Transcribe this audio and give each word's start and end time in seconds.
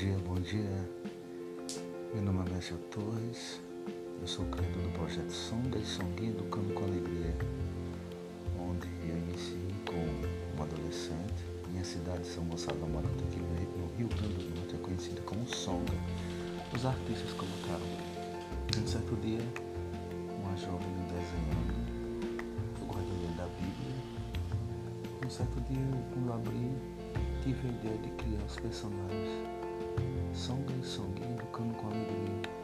dia, 0.00 0.16
bom 0.26 0.40
dia. 0.40 0.88
Meu 2.14 2.22
nome 2.22 2.48
é 2.48 2.52
Márcio 2.52 2.78
Torres, 2.90 3.60
eu 4.18 4.26
sou 4.26 4.46
criador 4.46 4.82
do 4.82 4.92
projeto 4.92 5.30
Sonda 5.30 5.76
e 5.76 5.84
Songuinha 5.84 6.32
do 6.32 6.44
Cano 6.44 6.72
com 6.72 6.84
Alegria, 6.84 7.36
onde 8.58 8.88
eu 9.06 9.14
iniciei 9.14 9.74
como 9.84 10.00
um 10.56 10.62
adolescente. 10.62 11.44
Minha 11.70 11.84
cidade, 11.84 12.26
São 12.26 12.42
Gonçalo 12.44 12.80
da 12.80 12.86
Mata, 12.86 13.08
aqui 13.08 13.40
no 13.76 13.94
Rio 13.98 14.08
Grande 14.08 14.42
do 14.42 14.56
Norte, 14.58 14.74
é 14.74 14.78
conhecida 14.78 15.20
como 15.20 15.46
Sonda. 15.46 15.92
Os 16.74 16.86
artistas 16.86 17.34
colocaram, 17.34 17.84
um 18.82 18.86
certo 18.86 19.14
dia, 19.16 19.44
uma 20.42 20.56
jovem 20.56 20.88
desenhando, 21.12 21.76
o 22.80 22.86
guardião 22.86 23.36
da 23.36 23.44
Bíblia. 23.44 23.96
Um 25.26 25.28
certo 25.28 25.60
dia, 25.68 25.84
quando 26.14 26.32
abri, 26.32 26.72
tive 27.42 27.68
a 27.68 27.70
ideia 27.70 27.98
de 27.98 28.10
criar 28.12 28.42
os 28.46 28.56
personagens 28.56 29.59
Songa 30.34 30.72
e 30.72 30.84
Songuinha 30.84 31.34
Educando 31.34 31.74
com 31.74 31.86
Alegria 31.88 32.60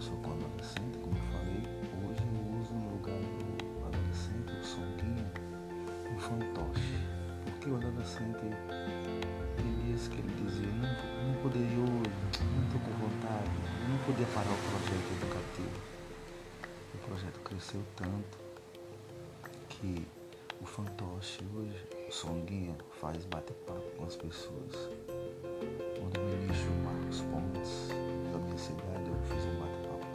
sou 0.00 0.16
com 0.18 0.32
adolescente, 0.32 0.96
como 1.02 1.14
eu 1.14 1.22
falei, 1.30 1.62
hoje 2.08 2.22
eu 2.24 2.58
uso 2.58 2.72
no 2.72 2.90
lugar 2.92 3.20
do 3.20 3.86
adolescente 3.86 4.50
o 4.50 4.64
songuinho, 4.64 5.30
um 6.10 6.18
fantoche. 6.18 6.96
Porque 7.44 7.70
o 7.70 7.76
adolescente 7.76 8.40
tem 9.56 9.84
dias 9.84 10.08
que 10.08 10.16
ele 10.16 10.32
dizia, 10.42 10.66
não, 10.68 11.32
não 11.32 11.42
poderia 11.42 11.78
hoje, 11.78 12.10
não 12.54 12.64
estou 12.64 12.80
com 12.80 12.92
vontade, 12.96 13.50
não 13.88 13.98
podia 14.06 14.26
parar 14.28 14.50
o 14.50 14.58
projeto 14.70 15.12
educativo. 15.20 15.80
O 16.94 16.98
projeto 17.06 17.40
cresceu 17.40 17.82
tanto 17.96 18.38
que 19.68 20.06
o 20.62 20.64
fantoche 20.64 21.44
hoje, 21.54 21.86
o 22.08 22.12
songuinho, 22.12 22.76
faz 23.00 23.26
bate-papo 23.26 23.90
com 23.98 24.04
as 24.04 24.16
pessoas. 24.16 25.19
Ministro 26.28 26.72
Marcos 26.84 27.20
Pontes, 27.22 27.88
da 28.32 28.38
minha 28.38 28.58
eu 29.08 29.16
fiz 29.24 29.44
um 29.46 29.60
bate-papo 29.60 30.10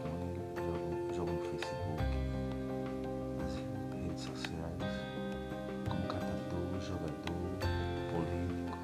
jogo 1.16 1.32
no 1.32 1.40
Facebook, 1.50 2.04
nas 3.40 3.56
redes 4.04 4.24
sociais, 4.24 4.84
como 5.90 6.08
catador, 6.08 6.80
jogador, 6.82 7.14
político. 8.12 8.78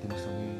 Temos 0.00 0.20
também 0.22 0.51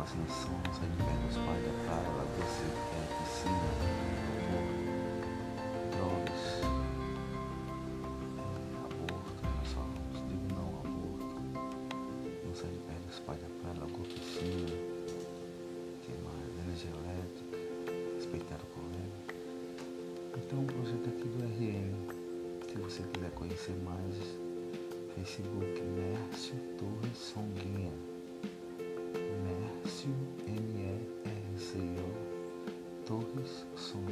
dos 0.00 1.36
pais 1.36 1.62
da 1.62 1.72
praia, 1.84 2.08
lagoa, 2.16 2.48
é, 2.90 3.04
piscina, 3.20 3.68
aeroporto, 4.48 4.80
drogas, 5.92 6.44
é, 8.38 8.48
aborto, 8.82 9.40
nós 9.44 9.68
falamos, 9.74 10.16
digo 10.26 10.48
não 10.54 10.70
aborto, 10.80 11.36
perto 12.86 13.06
dos 13.08 13.18
pais 13.20 13.40
da 13.40 13.48
lagoa, 13.78 14.06
piscina, 14.06 14.72
que 16.02 16.12
mais? 16.24 16.48
Energia 16.64 16.92
elétrica, 16.96 17.58
respeitar 18.16 18.56
o 18.56 18.66
colega. 18.72 19.18
Então 20.34 20.60
o 20.60 20.64
projeto 20.64 21.08
aqui 21.10 21.28
do 21.28 21.44
RM, 21.44 21.92
se 22.66 22.78
você 22.78 23.02
quiser 23.12 23.30
conhecer 23.32 23.76
mais, 23.84 24.16
Facebook 25.14 25.82
Mércio. 25.82 26.54
Torres 33.10 33.66
um 33.76 34.04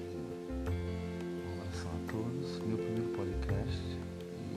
Olá 1.47 1.65
a 1.87 2.11
todos, 2.11 2.59
meu 2.67 2.77
primeiro 2.77 3.09
podcast 3.17 3.97
e 4.35 4.57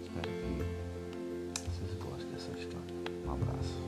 espero 0.00 0.30
que 0.30 0.62
vocês 1.58 1.92
gostem 2.04 2.30
dessa 2.30 2.52
história. 2.52 2.94
Um 3.26 3.32
abraço. 3.32 3.85